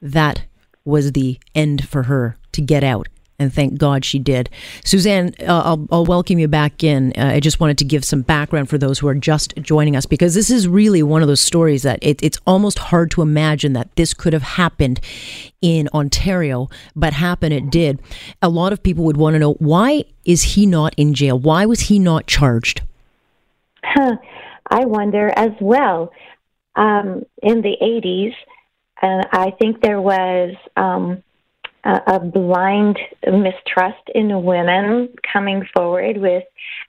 That 0.01 0.45
was 0.85 1.13
the 1.13 1.39
end 1.55 1.89
for 1.89 2.05
her 2.05 2.37
to 2.53 2.61
get 2.61 2.85
out 2.85 3.09
and 3.39 3.53
thank 3.53 3.79
God 3.79 4.05
she 4.05 4.19
did. 4.19 4.49
Suzanne, 4.85 5.35
uh, 5.41 5.63
I'll, 5.65 5.87
I'll, 5.91 6.07
welcome 6.07 6.39
you 6.39 6.49
back 6.49 6.83
in. 6.83 7.13
Uh, 7.17 7.33
I 7.35 7.41
just 7.41 7.61
wanted 7.61 7.79
to 7.79 7.85
give 7.85 8.05
some 8.05 8.23
background 8.23 8.69
for 8.69 8.79
those 8.79 8.99
who 8.99 9.09
are 9.09 9.15
just 9.15 9.55
joining 9.57 9.97
us 9.97 10.07
because 10.07 10.35
this 10.35 10.51
is 10.51 10.67
really 10.69 11.03
one 11.03 11.23
of 11.23 11.29
those 11.29 11.41
stories 11.41 11.83
that 11.83 11.99
it, 12.03 12.23
it's 12.23 12.39
almost 12.47 12.79
hard 12.79 13.11
to 13.13 13.23
imagine 13.23 13.73
that 13.75 13.95
this 13.97 14.15
could 14.15 14.33
have 14.33 14.43
happened 14.43 15.01
in 15.61 15.89
Ontario, 15.93 16.69
but 16.95 17.13
happen 17.13 17.53
it 17.53 17.71
did. 17.71 18.01
A 18.41 18.49
lot 18.49 18.73
of 18.73 18.83
people 18.83 19.05
would 19.05 19.17
want 19.17 19.35
to 19.35 19.39
know 19.39 19.55
why 19.55 20.05
is 20.25 20.43
he 20.43 20.65
not 20.65 20.95
in 20.97 21.13
jail? 21.13 21.39
Why 21.39 21.67
was 21.67 21.81
he 21.81 21.99
not 21.99 22.27
charged? 22.27 22.83
Huh, 23.83 24.17
I 24.71 24.85
wonder 24.85 25.33
as 25.37 25.53
well. 25.61 26.13
Um, 26.75 27.25
in 27.43 27.63
the 27.63 27.75
80s, 27.81 28.35
and 29.01 29.27
I 29.33 29.51
think 29.51 29.81
there 29.81 30.01
was. 30.01 30.55
Um, 30.77 31.23
a 31.87 32.19
blind 32.19 32.99
mistrust 33.27 34.11
in 34.15 34.43
women 34.43 35.09
coming 35.33 35.65
forward 35.75 36.17
with 36.17 36.43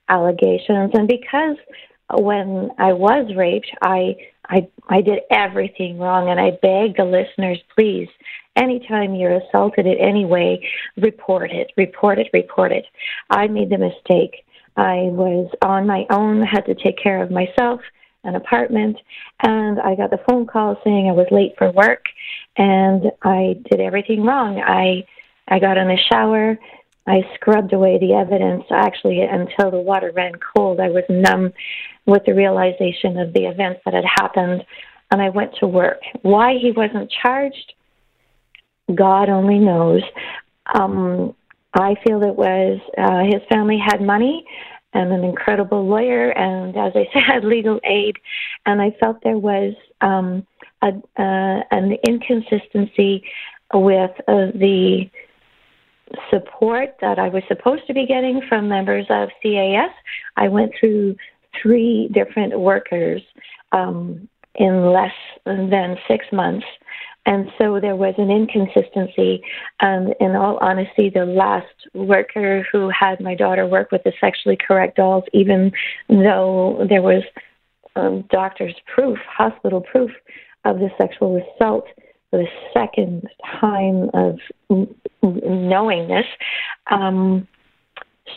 allegations. 0.08 0.90
And 0.94 1.06
because 1.06 1.56
when 2.12 2.70
I 2.78 2.92
was 2.92 3.32
raped, 3.36 3.70
I 3.82 4.16
I 4.48 4.66
I 4.88 5.02
did 5.02 5.20
everything 5.30 5.98
wrong, 5.98 6.30
and 6.30 6.40
I 6.40 6.50
beg 6.62 6.96
the 6.96 7.04
listeners, 7.04 7.58
please, 7.74 8.08
anytime 8.56 9.14
you're 9.14 9.40
assaulted 9.40 9.86
in 9.86 9.98
any 9.98 10.24
way, 10.24 10.66
report 10.96 11.50
it, 11.50 11.70
report 11.76 12.18
it, 12.18 12.28
report 12.32 12.72
it. 12.72 12.86
I 13.30 13.46
made 13.46 13.70
the 13.70 13.78
mistake. 13.78 14.44
I 14.76 15.10
was 15.10 15.50
on 15.62 15.86
my 15.86 16.06
own, 16.10 16.42
had 16.42 16.64
to 16.66 16.74
take 16.74 16.98
care 17.02 17.22
of 17.22 17.30
myself, 17.30 17.80
an 18.28 18.36
apartment, 18.36 18.96
and 19.42 19.80
I 19.80 19.94
got 19.94 20.10
the 20.10 20.20
phone 20.28 20.46
call 20.46 20.76
saying 20.84 21.08
I 21.08 21.12
was 21.12 21.26
late 21.30 21.54
for 21.58 21.70
work, 21.72 22.04
and 22.56 23.10
I 23.22 23.56
did 23.70 23.80
everything 23.80 24.22
wrong. 24.22 24.60
I 24.60 25.04
I 25.48 25.58
got 25.58 25.78
in 25.78 25.88
the 25.88 25.98
shower. 26.12 26.58
I 27.06 27.22
scrubbed 27.34 27.72
away 27.72 27.98
the 27.98 28.12
evidence 28.12 28.64
actually 28.70 29.22
until 29.22 29.70
the 29.70 29.80
water 29.80 30.12
ran 30.14 30.32
cold. 30.54 30.78
I 30.78 30.90
was 30.90 31.04
numb 31.08 31.52
with 32.06 32.22
the 32.26 32.34
realization 32.34 33.18
of 33.18 33.32
the 33.32 33.46
events 33.46 33.80
that 33.84 33.94
had 33.94 34.04
happened, 34.04 34.64
and 35.10 35.22
I 35.22 35.30
went 35.30 35.54
to 35.60 35.66
work. 35.66 36.00
Why 36.22 36.58
he 36.60 36.70
wasn't 36.70 37.10
charged, 37.22 37.72
God 38.94 39.30
only 39.30 39.58
knows. 39.58 40.02
Um, 40.74 41.34
I 41.74 41.94
feel 42.06 42.22
it 42.22 42.36
was 42.36 42.80
uh, 42.96 43.24
his 43.24 43.42
family 43.50 43.78
had 43.78 44.00
money 44.02 44.44
and 44.94 45.12
an 45.12 45.24
incredible 45.24 45.86
lawyer, 45.86 46.30
and 46.30 46.76
as 46.76 46.92
I 46.94 47.06
said, 47.12 47.44
legal 47.44 47.80
aid. 47.84 48.16
And 48.66 48.80
I 48.80 48.90
felt 48.98 49.22
there 49.22 49.38
was 49.38 49.74
um, 50.00 50.46
a, 50.82 50.88
uh, 50.88 51.62
an 51.70 51.96
inconsistency 52.06 53.24
with 53.74 54.10
uh, 54.26 54.52
the 54.54 55.10
support 56.30 56.96
that 57.00 57.18
I 57.18 57.28
was 57.28 57.42
supposed 57.48 57.86
to 57.86 57.94
be 57.94 58.06
getting 58.06 58.40
from 58.48 58.68
members 58.68 59.06
of 59.10 59.28
CAS. 59.42 59.90
I 60.36 60.48
went 60.48 60.72
through 60.78 61.16
three 61.60 62.08
different 62.12 62.58
workers 62.58 63.22
um, 63.72 64.28
in 64.54 64.92
less 64.92 65.12
than 65.44 65.96
six 66.06 66.24
months. 66.32 66.66
And 67.28 67.50
so 67.58 67.78
there 67.78 67.94
was 67.94 68.14
an 68.16 68.30
inconsistency. 68.30 69.42
And 69.80 70.14
in 70.18 70.34
all 70.34 70.56
honesty, 70.62 71.10
the 71.10 71.26
last 71.26 71.66
worker 71.92 72.66
who 72.72 72.88
had 72.88 73.20
my 73.20 73.34
daughter 73.34 73.66
work 73.66 73.92
with 73.92 74.02
the 74.04 74.14
sexually 74.18 74.56
correct 74.56 74.96
dolls, 74.96 75.24
even 75.34 75.70
though 76.08 76.86
there 76.88 77.02
was 77.02 77.22
um, 77.96 78.24
doctor's 78.30 78.74
proof, 78.92 79.18
hospital 79.28 79.82
proof 79.82 80.10
of 80.64 80.78
the 80.78 80.88
sexual 80.96 81.36
assault, 81.36 81.84
for 82.30 82.38
the 82.38 82.48
second 82.72 83.24
time 83.60 84.08
of 84.14 84.38
knowing 85.22 86.08
this, 86.08 86.26
um, 86.90 87.46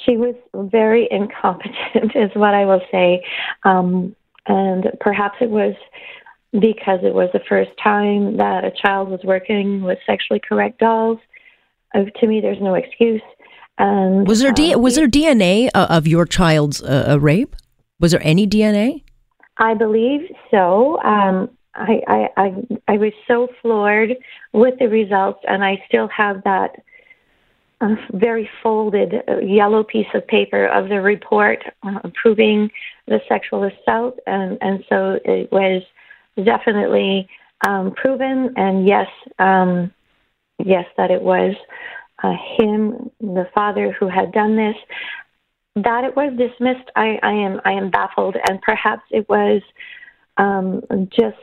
she 0.06 0.18
was 0.18 0.36
very 0.54 1.08
incompetent, 1.12 1.76
is 2.16 2.32
what 2.34 2.54
I 2.54 2.66
will 2.66 2.82
say. 2.92 3.24
Um, 3.64 4.14
and 4.48 4.88
perhaps 5.00 5.38
it 5.40 5.50
was 5.50 5.76
because 6.54 7.00
it 7.04 7.14
was 7.14 7.30
the 7.34 7.42
first 7.48 7.72
time 7.82 8.38
that 8.38 8.66
a 8.66 8.72
child 8.72 9.10
was 9.10 9.22
working 9.24 9.82
with 9.84 9.98
sexually 10.06 10.40
correct 10.40 10.80
dolls. 10.80 11.20
Uh, 11.94 12.04
to 12.20 12.28
me, 12.28 12.42
there's 12.42 12.62
no 12.62 12.76
excuse. 12.76 13.22
And 13.78 14.28
was 14.28 14.42
there 14.42 14.52
D- 14.52 14.74
um, 14.74 14.82
was 14.82 14.96
there 14.96 15.08
DNA 15.08 15.70
uh, 15.74 15.88
of 15.90 16.08
your 16.08 16.26
child's 16.26 16.84
uh, 16.84 17.18
rape? 17.20 17.56
Was 18.00 18.12
there 18.12 18.26
any 18.26 18.48
DNA? 18.48 19.04
I 19.58 19.74
believe 19.76 20.22
so. 20.50 21.02
Um, 21.04 21.50
I, 21.76 22.02
I, 22.08 22.28
I, 22.38 22.68
I 22.88 22.98
was 22.98 23.14
so 23.28 23.48
floored 23.62 24.16
with 24.54 24.78
the 24.80 24.88
results, 24.88 25.40
and 25.48 25.64
I 25.64 25.82
still 25.88 26.10
have 26.10 26.44
that 26.44 26.76
uh, 27.80 27.96
very 28.14 28.50
folded 28.62 29.14
uh, 29.28 29.40
yellow 29.40 29.84
piece 29.84 30.08
of 30.14 30.28
paper 30.28 30.68
of 30.68 30.90
the 30.90 31.02
report 31.02 31.60
uh, 31.84 32.00
proving 32.22 32.70
the 33.08 33.20
sexual 33.30 33.64
assault, 33.64 34.20
and, 34.28 34.58
and 34.62 34.84
so 34.90 35.20
it 35.24 35.52
was 35.52 35.82
definitely 36.46 37.28
um, 37.68 37.94
proven, 37.94 38.54
and 38.56 38.88
yes, 38.88 39.08
um, 39.40 39.92
yes, 40.64 40.86
that 40.98 41.12
it 41.12 41.22
was 41.22 41.56
uh, 42.24 42.34
him, 42.58 43.12
the 43.20 43.48
father, 43.54 43.96
who 44.00 44.08
had 44.08 44.32
done 44.32 44.56
this. 44.56 44.76
That 45.76 46.04
it 46.04 46.16
was 46.16 46.34
dismissed, 46.38 46.90
I, 46.96 47.18
I 47.24 47.32
am 47.32 47.62
I 47.64 47.72
am 47.72 47.90
baffled, 47.90 48.36
and 48.50 48.62
perhaps 48.62 49.04
it 49.12 49.28
was 49.30 49.62
um, 50.38 50.82
just 51.10 51.38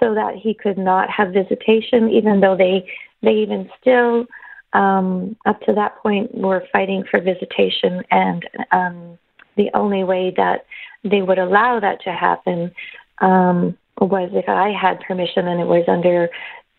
so 0.00 0.14
that 0.14 0.34
he 0.36 0.54
could 0.54 0.78
not 0.78 1.08
have 1.10 1.32
visitation, 1.32 2.10
even 2.10 2.40
though 2.40 2.56
they 2.56 2.88
they 3.22 3.32
even 3.32 3.70
still 3.80 4.26
um, 4.74 5.36
up 5.46 5.60
to 5.62 5.72
that 5.74 5.96
point 6.02 6.34
were 6.34 6.64
fighting 6.72 7.04
for 7.10 7.20
visitation, 7.20 8.02
and 8.10 8.48
um, 8.70 9.18
the 9.56 9.70
only 9.74 10.04
way 10.04 10.32
that 10.36 10.66
they 11.04 11.22
would 11.22 11.38
allow 11.38 11.80
that 11.80 12.00
to 12.02 12.12
happen 12.12 12.70
um, 13.20 13.76
was 14.00 14.30
if 14.32 14.48
I 14.48 14.70
had 14.70 15.00
permission 15.00 15.48
and 15.48 15.60
it 15.60 15.66
was 15.66 15.84
under 15.88 16.28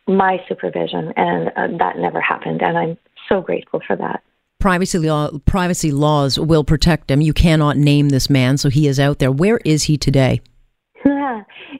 my 0.07 0.37
supervision, 0.47 1.13
and 1.15 1.49
uh, 1.55 1.77
that 1.77 1.97
never 1.97 2.19
happened, 2.19 2.61
and 2.61 2.77
I'm 2.77 2.97
so 3.27 3.41
grateful 3.41 3.79
for 3.85 3.95
that 3.95 4.23
privacy 4.59 4.99
law 4.99 5.29
privacy 5.45 5.91
laws 5.91 6.37
will 6.37 6.63
protect 6.63 7.09
him. 7.09 7.21
You 7.21 7.33
cannot 7.33 7.77
name 7.77 8.09
this 8.09 8.29
man, 8.29 8.57
so 8.57 8.69
he 8.69 8.87
is 8.87 8.99
out 8.99 9.19
there. 9.19 9.31
Where 9.31 9.59
is 9.65 9.83
he 9.83 9.97
today? 9.97 10.41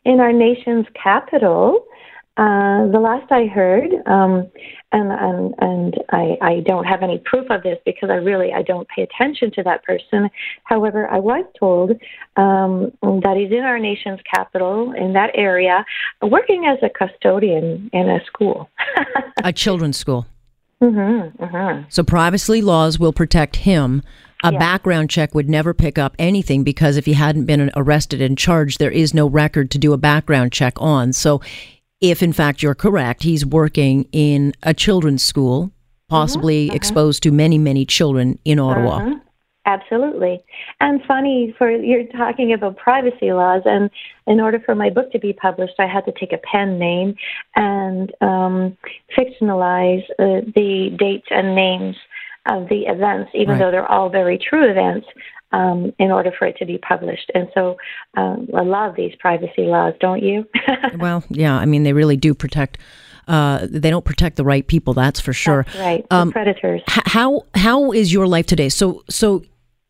in 0.06 0.20
our 0.20 0.34
nation's 0.34 0.86
capital. 1.02 1.86
Uh, 2.40 2.88
the 2.88 3.00
last 3.02 3.30
I 3.34 3.48
heard, 3.48 3.92
um, 4.06 4.50
and 4.94 5.12
and 5.12 5.56
and 5.60 5.94
I, 6.12 6.38
I 6.42 6.60
don't 6.66 6.86
have 6.86 7.04
any 7.04 7.22
proof 7.26 7.52
of 7.52 7.64
this 7.64 7.78
because 7.86 8.10
I 8.10 8.16
really 8.16 8.54
I 8.54 8.62
don't 8.62 8.88
pay 8.88 9.02
attention 9.02 9.52
to 9.56 9.64
that 9.64 9.84
person. 9.84 10.30
However, 10.64 11.06
I 11.10 11.20
was 11.20 11.44
told 11.60 11.92
um, 12.38 12.94
that 13.02 13.36
he's 13.36 13.52
in 13.52 13.66
our 13.66 13.78
nation's 13.78 14.22
capital 14.34 14.94
in 14.94 15.12
that 15.14 15.32
area, 15.34 15.86
working 16.22 16.66
as 16.66 16.78
a 16.82 16.90
custodian 16.90 17.90
in 17.92 18.10
a 18.10 18.24
school, 18.24 18.70
a 19.44 19.52
children's 19.52 19.98
school. 19.98 20.26
Mm-hmm, 20.82 21.44
mm-hmm. 21.44 21.90
So 21.90 22.04
privacy 22.04 22.62
laws 22.62 22.98
will 22.98 23.12
protect 23.12 23.58
him 23.58 24.02
a 24.44 24.54
yeah. 24.54 24.60
background 24.60 25.10
check 25.10 25.36
would 25.36 25.50
never 25.50 25.74
pick 25.74 25.98
up 25.98 26.16
anything 26.18 26.64
because 26.64 26.96
if 26.96 27.06
he 27.06 27.14
hadn't 27.14 27.44
been 27.44 27.70
arrested 27.76 28.22
and 28.22 28.38
charged, 28.38 28.80
there 28.80 28.92
is 28.92 29.14
no 29.14 29.28
record 29.28 29.70
to 29.72 29.78
do 29.78 29.92
a 29.92 29.98
background 29.98 30.54
check 30.54 30.82
on. 30.82 31.12
So, 31.12 31.42
if 32.02 32.24
in 32.24 32.34
fact 32.34 32.62
you're 32.64 32.76
correct, 32.76 33.24
he's 33.24 33.46
working 33.46 34.08
in 34.12 34.54
a 34.64 34.74
children's 34.74 35.24
school, 35.24 35.72
possibly 36.08 36.68
mm-hmm. 36.68 36.76
exposed 36.76 37.24
to 37.24 37.32
many, 37.32 37.58
many 37.58 37.86
children 37.86 38.40
in 38.46 38.60
Ottawa. 38.60 39.00
Mm-hmm. 39.00 39.18
Absolutely. 39.66 40.44
And 40.80 41.02
funny 41.08 41.54
for 41.58 41.70
you're 41.70 42.06
talking 42.06 42.54
about 42.54 42.78
privacy 42.78 43.32
laws 43.32 43.62
and 43.66 43.92
in 44.26 44.40
order 44.40 44.60
for 44.60 44.74
my 44.74 44.90
book 44.90 45.12
to 45.12 45.20
be 45.20 45.34
published 45.34 45.76
I 45.78 45.86
had 45.86 46.06
to 46.06 46.12
take 46.12 46.34
a 46.34 46.40
pen 46.40 46.80
name 46.80 47.16
and 47.56 48.12
um, 48.22 48.78
fictionalize 49.16 50.04
uh, 50.18 50.42
the 50.56 50.96
dates 50.98 51.28
and 51.30 51.56
names 51.56 51.98
of 52.50 52.68
the 52.70 52.88
events, 52.88 53.32
even 53.36 53.50
right. 53.50 53.60
though 53.60 53.72
they're 53.72 53.92
all 53.92 54.10
very 54.10 54.40
true 54.40 54.68
events. 54.68 55.06
Um, 55.52 55.94
in 56.00 56.12
order 56.12 56.32
for 56.38 56.46
it 56.46 56.58
to 56.58 56.66
be 56.66 56.78
published. 56.78 57.32
And 57.34 57.48
so 57.54 57.78
um, 58.16 58.48
I 58.56 58.62
love 58.62 58.96
these 58.96 59.14
privacy 59.20 59.64
laws, 59.64 59.94
don't 60.00 60.24
you? 60.24 60.46
well, 60.98 61.24
yeah, 61.30 61.56
I 61.56 61.66
mean, 61.66 61.84
they 61.84 61.94
really 61.94 62.18
do 62.18 62.34
protect. 62.34 62.78
Uh, 63.28 63.68
they 63.70 63.90
don't 63.90 64.06
protect 64.06 64.38
the 64.38 64.44
right 64.44 64.66
people, 64.66 64.94
that's 64.94 65.20
for 65.20 65.34
sure. 65.34 65.64
That's 65.64 65.78
right, 65.80 66.06
um, 66.10 66.32
predators. 66.32 66.82
H- 66.90 67.04
how 67.06 67.46
how 67.54 67.92
is 67.92 68.12
your 68.12 68.26
life 68.26 68.48
today? 68.48 68.70
So 68.70 69.04
so, 69.08 69.44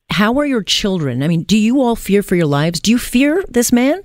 how 0.09 0.37
are 0.39 0.45
your 0.45 0.61
children? 0.61 1.23
I 1.23 1.29
mean, 1.29 1.43
do 1.43 1.57
you 1.57 1.81
all 1.81 1.95
fear 1.95 2.21
for 2.21 2.35
your 2.35 2.47
lives? 2.47 2.81
Do 2.81 2.91
you 2.91 2.97
fear 2.97 3.43
this 3.47 3.71
man? 3.71 4.01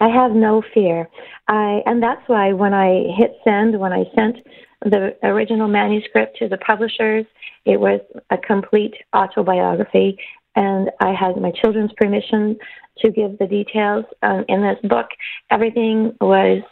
I 0.00 0.08
have 0.08 0.32
no 0.32 0.62
fear. 0.74 1.08
I 1.46 1.82
and 1.86 2.02
that's 2.02 2.22
why 2.26 2.52
when 2.52 2.74
I 2.74 3.04
hit 3.16 3.36
send, 3.44 3.78
when 3.78 3.92
I 3.92 4.04
sent 4.14 4.38
the 4.84 5.16
original 5.22 5.68
manuscript 5.68 6.36
to 6.38 6.48
the 6.48 6.58
publishers, 6.58 7.26
it 7.64 7.80
was 7.80 8.00
a 8.30 8.36
complete 8.36 8.94
autobiography, 9.14 10.18
and 10.56 10.90
I 11.00 11.12
had 11.12 11.36
my 11.36 11.50
children's 11.50 11.92
permission 11.96 12.56
to 12.98 13.10
give 13.10 13.38
the 13.38 13.46
details 13.46 14.04
um, 14.22 14.44
in 14.48 14.62
this 14.62 14.78
book. 14.84 15.08
Everything 15.50 16.16
was 16.20 16.62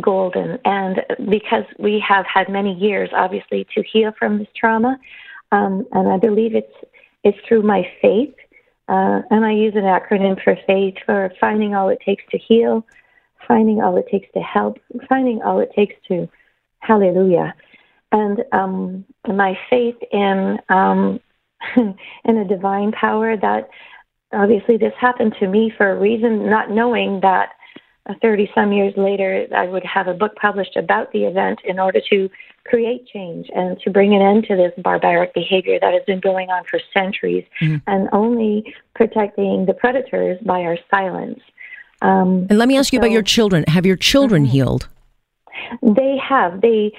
golden, 0.00 0.58
and 0.64 1.02
because 1.30 1.64
we 1.78 2.02
have 2.06 2.26
had 2.26 2.48
many 2.48 2.74
years, 2.74 3.08
obviously, 3.14 3.66
to 3.74 3.82
heal 3.82 4.12
from 4.18 4.38
this 4.38 4.48
trauma, 4.54 4.98
um, 5.52 5.86
and 5.92 6.08
I 6.08 6.18
believe 6.18 6.54
it's 6.54 6.74
it's 7.24 7.38
through 7.48 7.62
my 7.62 7.82
faith 8.00 8.34
uh, 8.88 9.22
and 9.30 9.44
I 9.44 9.52
use 9.52 9.74
an 9.74 9.82
acronym 9.82 10.42
for 10.42 10.56
FAITH 10.66 10.98
for 11.04 11.32
finding 11.40 11.74
all 11.74 11.88
it 11.88 11.98
takes 12.04 12.22
to 12.30 12.38
heal, 12.38 12.86
finding 13.46 13.82
all 13.82 13.96
it 13.96 14.06
takes 14.10 14.28
to 14.34 14.40
help, 14.40 14.78
finding 15.08 15.42
all 15.42 15.58
it 15.58 15.72
takes 15.74 15.94
to 16.08 16.28
hallelujah. 16.78 17.54
And 18.12 18.44
um, 18.52 19.04
my 19.26 19.58
faith 19.68 19.96
in 20.12 20.58
um, 20.68 21.20
in 22.24 22.36
a 22.36 22.44
divine 22.44 22.92
power 22.92 23.36
that 23.36 23.68
obviously 24.32 24.76
this 24.76 24.92
happened 24.98 25.34
to 25.40 25.46
me 25.46 25.72
for 25.76 25.90
a 25.90 25.98
reason, 25.98 26.48
not 26.48 26.70
knowing 26.70 27.20
that 27.20 27.50
30 28.22 28.50
some 28.54 28.72
years 28.72 28.94
later, 28.96 29.46
I 29.54 29.66
would 29.66 29.84
have 29.84 30.06
a 30.06 30.14
book 30.14 30.36
published 30.36 30.76
about 30.76 31.12
the 31.12 31.24
event 31.24 31.60
in 31.64 31.78
order 31.78 32.00
to 32.10 32.30
create 32.64 33.06
change 33.06 33.48
and 33.54 33.78
to 33.80 33.90
bring 33.90 34.14
an 34.14 34.22
end 34.22 34.44
to 34.44 34.56
this 34.56 34.72
barbaric 34.78 35.34
behavior 35.34 35.78
that 35.80 35.92
has 35.92 36.02
been 36.06 36.20
going 36.20 36.50
on 36.50 36.64
for 36.64 36.80
centuries 36.92 37.44
mm. 37.60 37.80
and 37.86 38.08
only 38.12 38.74
protecting 38.94 39.66
the 39.66 39.74
predators 39.74 40.38
by 40.44 40.60
our 40.62 40.78
silence. 40.90 41.40
Um, 42.02 42.46
and 42.50 42.58
let 42.58 42.68
me 42.68 42.76
ask 42.76 42.92
you 42.92 42.98
so, 42.98 43.02
about 43.02 43.12
your 43.12 43.22
children. 43.22 43.64
Have 43.68 43.86
your 43.86 43.96
children 43.96 44.44
mm-hmm. 44.44 44.52
healed? 44.52 44.88
They 45.82 46.18
have. 46.18 46.60
They. 46.60 46.92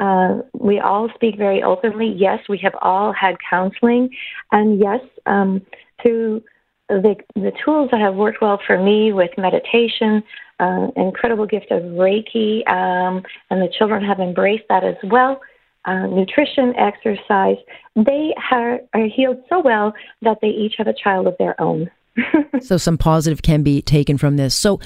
Uh, 0.00 0.40
we 0.58 0.80
all 0.80 1.10
speak 1.14 1.36
very 1.36 1.62
openly. 1.62 2.12
Yes, 2.16 2.40
we 2.48 2.58
have 2.58 2.74
all 2.80 3.12
had 3.12 3.36
counseling, 3.48 4.08
and 4.50 4.80
yes, 4.80 5.00
um, 5.26 5.60
through 6.02 6.42
the 6.88 7.16
the 7.34 7.52
tools 7.62 7.90
that 7.92 8.00
have 8.00 8.14
worked 8.14 8.40
well 8.40 8.58
for 8.66 8.82
me 8.82 9.12
with 9.12 9.30
meditation, 9.36 10.22
uh, 10.58 10.88
incredible 10.96 11.46
gift 11.46 11.70
of 11.70 11.82
Reiki, 11.82 12.66
um, 12.66 13.22
and 13.50 13.60
the 13.60 13.70
children 13.78 14.02
have 14.02 14.20
embraced 14.20 14.64
that 14.70 14.84
as 14.84 14.96
well. 15.04 15.40
Uh, 15.84 16.06
nutrition, 16.06 16.74
exercise, 16.76 17.56
they 17.96 18.34
are, 18.52 18.80
are 18.92 19.06
healed 19.06 19.38
so 19.48 19.60
well 19.60 19.94
that 20.20 20.36
they 20.42 20.48
each 20.48 20.74
have 20.76 20.86
a 20.86 20.92
child 20.92 21.26
of 21.26 21.34
their 21.38 21.58
own. 21.60 21.90
so, 22.60 22.76
some 22.76 22.98
positive 22.98 23.42
can 23.42 23.62
be 23.62 23.80
taken 23.80 24.18
from 24.18 24.36
this. 24.36 24.54
So, 24.54 24.80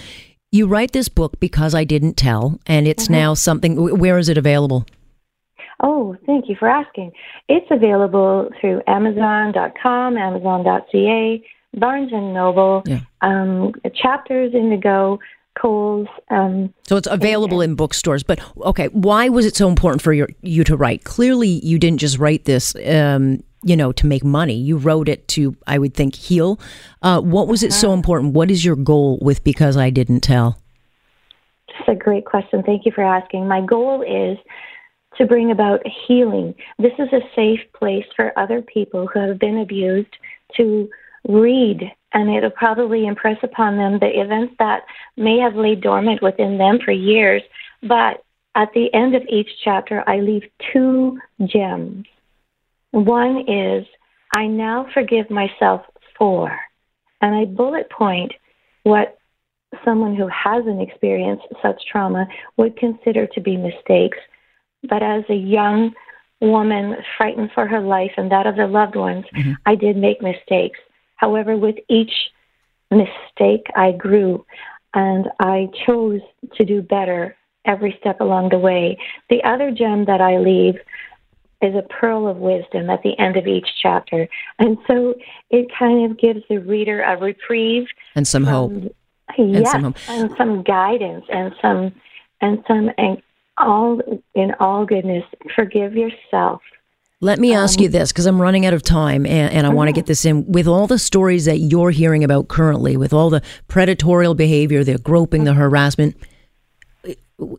you 0.52 0.66
write 0.66 0.92
this 0.92 1.08
book 1.08 1.40
because 1.40 1.74
I 1.74 1.84
didn't 1.84 2.16
tell, 2.16 2.60
and 2.66 2.86
it's 2.86 3.04
mm-hmm. 3.04 3.14
now 3.14 3.34
something. 3.34 3.98
Where 3.98 4.18
is 4.18 4.28
it 4.28 4.38
available? 4.38 4.86
Oh, 5.80 6.16
thank 6.26 6.48
you 6.48 6.56
for 6.58 6.68
asking. 6.68 7.12
It's 7.48 7.66
available 7.70 8.50
through 8.60 8.82
Amazon.com, 8.86 10.16
Amazon.ca, 10.16 11.44
Barnes 11.74 12.12
and 12.12 12.32
Noble, 12.32 12.82
yeah. 12.86 13.00
um, 13.22 13.72
Chapters 13.94 14.54
Indigo, 14.54 15.18
Coles. 15.58 16.08
Um, 16.30 16.72
so 16.86 16.96
it's 16.96 17.08
available 17.08 17.60
and, 17.60 17.72
in 17.72 17.76
bookstores. 17.76 18.22
But 18.22 18.40
okay, 18.58 18.88
why 18.88 19.28
was 19.28 19.46
it 19.46 19.56
so 19.56 19.68
important 19.68 20.02
for 20.02 20.12
your, 20.12 20.28
you 20.42 20.64
to 20.64 20.76
write? 20.76 21.04
Clearly, 21.04 21.48
you 21.64 21.78
didn't 21.78 21.98
just 21.98 22.18
write 22.18 22.44
this, 22.44 22.74
um, 22.86 23.42
you 23.62 23.76
know, 23.76 23.92
to 23.92 24.06
make 24.06 24.24
money. 24.24 24.54
You 24.54 24.76
wrote 24.76 25.08
it 25.08 25.26
to, 25.28 25.56
I 25.66 25.78
would 25.78 25.94
think, 25.94 26.14
heal. 26.14 26.60
Uh, 27.02 27.20
what 27.20 27.48
was 27.48 27.62
uh-huh. 27.62 27.68
it 27.68 27.72
so 27.72 27.88
uh-huh. 27.88 27.96
important? 27.96 28.34
What 28.34 28.50
is 28.50 28.64
your 28.64 28.76
goal 28.76 29.18
with 29.22 29.42
Because 29.44 29.76
I 29.76 29.90
Didn't 29.90 30.20
Tell? 30.20 30.58
That's 31.68 32.00
a 32.00 32.02
great 32.02 32.24
question. 32.24 32.62
Thank 32.62 32.86
you 32.86 32.92
for 32.92 33.02
asking. 33.02 33.48
My 33.48 33.60
goal 33.60 34.02
is 34.02 34.38
to 35.18 35.26
bring 35.26 35.50
about 35.50 35.80
healing. 36.06 36.54
This 36.78 36.92
is 36.98 37.08
a 37.12 37.20
safe 37.34 37.60
place 37.76 38.06
for 38.16 38.36
other 38.38 38.62
people 38.62 39.06
who 39.06 39.20
have 39.20 39.38
been 39.38 39.58
abused 39.58 40.14
to 40.56 40.88
read 41.26 41.90
and 42.14 42.30
it'll 42.30 42.50
probably 42.50 43.06
impress 43.06 43.38
upon 43.42 43.76
them 43.76 43.98
the 43.98 44.20
events 44.20 44.54
that 44.60 44.82
may 45.16 45.38
have 45.38 45.56
laid 45.56 45.80
dormant 45.80 46.22
within 46.22 46.56
them 46.56 46.78
for 46.84 46.92
years. 46.92 47.42
But 47.82 48.24
at 48.54 48.72
the 48.72 48.92
end 48.94 49.16
of 49.16 49.22
each 49.28 49.48
chapter, 49.64 50.08
I 50.08 50.20
leave 50.20 50.44
two 50.72 51.18
gems. 51.44 52.06
One 52.92 53.44
is, 53.48 53.84
I 54.34 54.46
now 54.46 54.86
forgive 54.94 55.28
myself 55.28 55.82
for, 56.16 56.56
and 57.20 57.34
I 57.34 57.44
bullet 57.44 57.90
point 57.90 58.32
what 58.84 59.18
someone 59.84 60.14
who 60.14 60.28
hasn't 60.28 60.80
experienced 60.80 61.46
such 61.60 61.82
trauma 61.90 62.28
would 62.56 62.76
consider 62.76 63.26
to 63.26 63.40
be 63.40 63.56
mistakes. 63.56 64.18
But 64.88 65.02
as 65.02 65.24
a 65.28 65.34
young 65.34 65.92
woman 66.40 66.96
frightened 67.16 67.50
for 67.54 67.66
her 67.66 67.80
life 67.80 68.12
and 68.16 68.30
that 68.30 68.46
of 68.46 68.56
their 68.56 68.68
loved 68.68 68.96
ones, 68.96 69.24
mm-hmm. 69.34 69.52
I 69.66 69.74
did 69.74 69.96
make 69.96 70.20
mistakes. 70.20 70.78
However, 71.16 71.56
with 71.56 71.76
each 71.88 72.12
mistake, 72.90 73.66
I 73.76 73.92
grew 73.92 74.44
and 74.94 75.26
I 75.40 75.68
chose 75.86 76.20
to 76.54 76.64
do 76.64 76.82
better 76.82 77.36
every 77.64 77.96
step 78.00 78.20
along 78.20 78.50
the 78.50 78.58
way. 78.58 78.98
The 79.30 79.42
other 79.42 79.70
gem 79.70 80.04
that 80.04 80.20
I 80.20 80.38
leave 80.38 80.76
is 81.62 81.74
a 81.74 81.82
pearl 81.82 82.28
of 82.28 82.36
wisdom 82.36 82.90
at 82.90 83.02
the 83.02 83.18
end 83.18 83.36
of 83.36 83.46
each 83.46 83.66
chapter. 83.80 84.28
And 84.58 84.76
so 84.86 85.14
it 85.50 85.68
kind 85.76 86.10
of 86.10 86.18
gives 86.18 86.42
the 86.48 86.58
reader 86.58 87.02
a 87.02 87.16
reprieve 87.16 87.86
and 88.14 88.28
some 88.28 88.44
hope. 88.44 88.72
yes, 89.38 89.56
and 89.56 89.66
some, 89.66 89.82
hope. 89.82 89.96
and 90.08 90.30
some 90.36 90.62
guidance 90.62 91.24
and 91.32 91.54
some 91.62 91.92
and 92.40 92.62
some 92.68 92.90
and 92.98 93.22
all 93.58 94.00
in 94.34 94.52
all 94.60 94.86
goodness. 94.86 95.24
Forgive 95.54 95.94
yourself 95.94 96.60
let 97.24 97.38
me 97.38 97.54
ask 97.54 97.80
you 97.80 97.86
um, 97.86 97.92
this 97.92 98.12
because 98.12 98.26
I'm 98.26 98.40
running 98.40 98.66
out 98.66 98.74
of 98.74 98.82
time 98.82 99.24
and, 99.24 99.50
and 99.50 99.66
I 99.66 99.70
want 99.70 99.88
to 99.88 99.92
get 99.92 100.04
this 100.04 100.26
in. 100.26 100.44
With 100.52 100.68
all 100.68 100.86
the 100.86 100.98
stories 100.98 101.46
that 101.46 101.56
you're 101.56 101.90
hearing 101.90 102.22
about 102.22 102.48
currently, 102.48 102.98
with 102.98 103.14
all 103.14 103.30
the 103.30 103.40
predatorial 103.66 104.36
behavior, 104.36 104.84
the 104.84 104.98
groping, 104.98 105.44
the 105.44 105.54
harassment, 105.54 106.16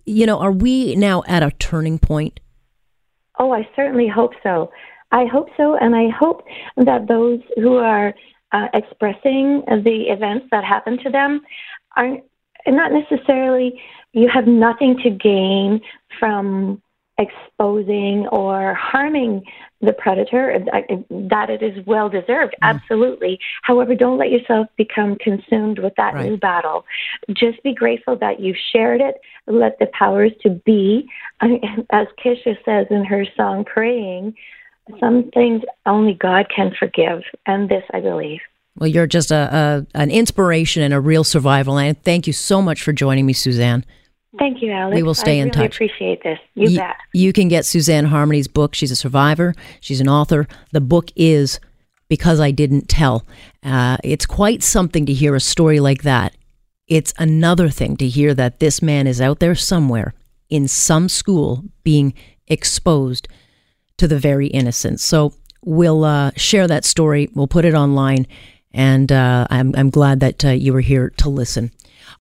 you 0.05 0.27
know, 0.27 0.37
are 0.37 0.51
we 0.51 0.95
now 0.95 1.23
at 1.27 1.41
a 1.41 1.49
turning 1.51 1.97
point? 1.97 2.39
Oh, 3.39 3.51
I 3.51 3.67
certainly 3.75 4.07
hope 4.07 4.33
so. 4.43 4.71
I 5.11 5.25
hope 5.25 5.49
so. 5.57 5.75
And 5.75 5.95
I 5.95 6.09
hope 6.09 6.43
that 6.77 7.07
those 7.07 7.39
who 7.55 7.77
are 7.77 8.13
uh, 8.51 8.67
expressing 8.75 9.63
the 9.67 10.05
events 10.09 10.45
that 10.51 10.63
happen 10.63 10.99
to 11.03 11.09
them 11.09 11.41
are 11.97 12.17
not 12.67 12.91
necessarily, 12.91 13.81
you 14.15 14.29
have 14.33 14.47
nothing 14.47 14.97
to 15.03 15.09
gain 15.09 15.81
from 16.19 16.81
exposing 17.17 18.27
or 18.27 18.73
harming 18.73 19.43
the 19.81 19.93
predator. 19.93 20.57
That 21.09 21.49
it 21.49 21.61
is 21.61 21.85
well 21.85 22.09
deserved 22.09 22.53
mm. 22.53 22.63
absolutely. 22.63 23.39
However 23.63 23.93
don't 23.93 24.17
let 24.17 24.31
yourself 24.31 24.67
become 24.77 25.17
consumed 25.17 25.79
with 25.79 25.93
that 25.97 26.13
right. 26.13 26.25
new 26.25 26.37
battle. 26.37 26.85
Just 27.33 27.61
be 27.63 27.73
grateful 27.73 28.17
that 28.17 28.39
you 28.39 28.55
shared 28.71 29.01
it. 29.01 29.15
Let 29.47 29.77
the 29.79 29.87
powers 29.87 30.31
to 30.41 30.49
be. 30.49 31.07
As 31.41 32.07
Kesha 32.23 32.57
says 32.65 32.87
in 32.89 33.05
her 33.05 33.25
song 33.37 33.65
praying 33.65 34.35
some 34.99 35.29
things 35.33 35.63
only 35.85 36.13
god 36.13 36.47
can 36.55 36.71
forgive 36.77 37.23
and 37.45 37.69
this 37.69 37.83
i 37.93 37.99
believe. 37.99 38.39
Well 38.77 38.87
you're 38.87 39.07
just 39.07 39.31
a, 39.31 39.85
a 39.95 39.99
an 39.99 40.11
inspiration 40.11 40.83
and 40.83 40.93
a 40.93 40.99
real 40.99 41.23
survival 41.23 41.77
and 41.77 42.01
thank 42.03 42.27
you 42.27 42.33
so 42.33 42.61
much 42.61 42.83
for 42.83 42.93
joining 42.93 43.25
me 43.25 43.33
suzanne 43.33 43.85
Thank 44.37 44.61
you, 44.61 44.71
Alex. 44.71 44.95
We 44.95 45.03
will 45.03 45.13
stay 45.13 45.39
I 45.39 45.41
in 45.43 45.49
really 45.49 45.67
touch. 45.67 45.75
appreciate 45.75 46.23
this. 46.23 46.39
You 46.55 46.69
y- 46.71 46.75
bet. 46.87 46.95
You 47.13 47.31
can 47.33 47.47
get 47.47 47.65
Suzanne 47.65 48.05
Harmony's 48.05 48.47
book. 48.47 48.75
She's 48.75 48.91
a 48.91 48.95
survivor. 48.95 49.53
She's 49.79 50.01
an 50.01 50.09
author. 50.09 50.47
The 50.71 50.81
book 50.81 51.09
is 51.15 51.59
Because 52.09 52.39
I 52.39 52.51
Didn't 52.51 52.89
Tell. 52.89 53.25
Uh, 53.63 53.97
it's 54.03 54.25
quite 54.25 54.61
something 54.63 55.05
to 55.05 55.13
hear 55.13 55.35
a 55.35 55.39
story 55.39 55.79
like 55.79 56.03
that. 56.03 56.35
It's 56.87 57.13
another 57.17 57.69
thing 57.69 57.97
to 57.97 58.07
hear 58.07 58.33
that 58.33 58.59
this 58.59 58.81
man 58.81 59.07
is 59.07 59.19
out 59.21 59.39
there 59.39 59.55
somewhere 59.55 60.13
in 60.49 60.67
some 60.67 61.09
school 61.09 61.63
being 61.83 62.13
exposed 62.47 63.27
to 63.97 64.07
the 64.07 64.19
very 64.19 64.47
innocent. 64.47 64.99
So 64.99 65.33
we'll 65.63 66.03
uh, 66.03 66.31
share 66.35 66.67
that 66.67 66.85
story. 66.85 67.29
We'll 67.33 67.47
put 67.47 67.65
it 67.65 67.73
online. 67.73 68.27
And 68.71 69.11
uh, 69.11 69.47
I'm, 69.49 69.73
I'm 69.77 69.89
glad 69.89 70.19
that 70.19 70.43
uh, 70.45 70.49
you 70.49 70.73
were 70.73 70.81
here 70.81 71.09
to 71.17 71.29
listen. 71.29 71.71